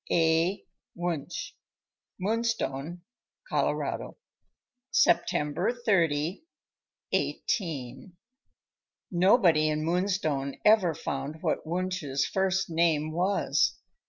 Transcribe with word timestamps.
—A. 0.11 0.65
Wunsch. 0.97 1.51
Moonstone, 2.19 3.03
Colo. 3.47 4.17
September 4.89 5.71
30, 5.85 6.43
18— 7.13 8.13
Nobody 9.11 9.67
in 9.69 9.85
Moonstone 9.85 10.55
ever 10.65 10.95
found 10.95 11.43
what 11.43 11.67
Wunsch's 11.67 12.25
first 12.25 12.67
name 12.71 13.11
was. 13.11 13.75